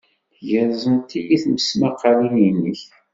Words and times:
Gerẓent-iyi 0.47 1.37
tesmaqqalin-nnek. 1.55 2.81